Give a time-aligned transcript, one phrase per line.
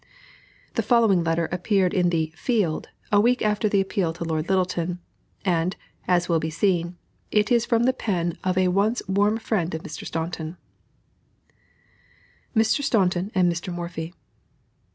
[0.73, 4.97] The following letter appeared in the "Field" a week after the appeal to Lord Lyttelton;
[5.45, 5.75] and,
[6.07, 6.97] as will be seen,
[7.29, 10.07] it is from the pen of a once warm friend of Mr.
[10.07, 10.57] Staunton:
[12.55, 12.81] MR.
[12.81, 13.71] STAUNTON AND MR.
[13.71, 14.15] MORPHY.